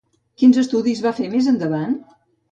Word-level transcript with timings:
Quins 0.43 0.55
estudis 0.61 1.01
va 1.07 1.11
fer 1.19 1.27
més 1.33 1.49
endavant? 1.51 1.93